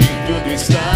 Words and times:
e 0.00 0.26
tudo 0.26 0.50
está 0.52 0.91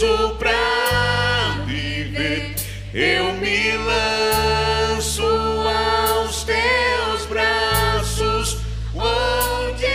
preciso 0.00 0.34
pra 0.38 1.62
viver. 1.66 2.54
Eu 2.94 3.34
me 3.34 3.76
lanço 3.76 5.22
aos 5.22 6.42
teus 6.44 7.26
braços, 7.26 8.58
onde 8.94 9.86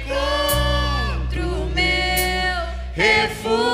encontro 0.00 1.68
meu 1.74 2.56
refúgio. 2.94 3.73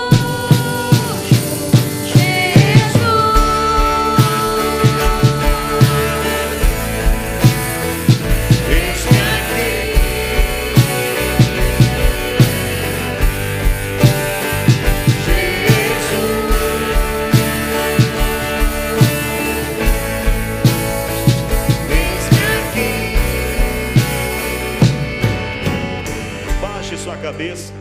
Cabeça 27.30 27.72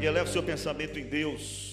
e 0.00 0.06
eleve 0.06 0.30
seu 0.30 0.44
pensamento 0.44 0.96
em 0.96 1.02
Deus. 1.02 1.65